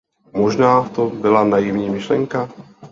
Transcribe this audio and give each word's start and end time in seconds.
Možná 0.33 0.89
to 0.89 1.09
byla 1.09 1.43
naivní 1.43 1.89
myšlenka? 1.89 2.49